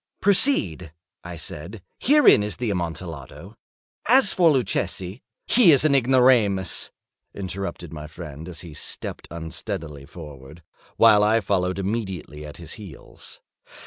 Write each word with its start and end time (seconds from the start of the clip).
"Proceed," 0.19 0.91
I 1.23 1.35
said; 1.37 1.83
"herein 1.99 2.41
is 2.41 2.57
the 2.57 2.71
Amontillado. 2.71 3.55
As 4.07 4.33
for 4.33 4.49
Luchesi—" 4.49 5.21
"He 5.45 5.71
is 5.71 5.85
an 5.85 5.93
ignoramus," 5.93 6.89
interrupted 7.35 7.93
my 7.93 8.07
friend, 8.07 8.49
as 8.49 8.61
he 8.61 8.73
stepped 8.73 9.27
unsteadily 9.29 10.07
forward, 10.07 10.63
while 10.97 11.23
I 11.23 11.39
followed 11.39 11.77
immediately 11.77 12.43
at 12.47 12.57
his 12.57 12.73
heels. 12.81 13.41